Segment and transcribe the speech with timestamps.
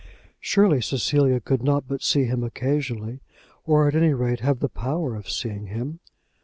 [0.39, 3.19] Surely Cecilia could not but see him occasionally,
[3.67, 5.99] or at any rate have the power of seeing him.